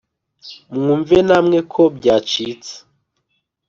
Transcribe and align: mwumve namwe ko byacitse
mwumve 0.75 1.17
namwe 1.27 1.59
ko 1.71 1.81
byacitse 1.97 2.73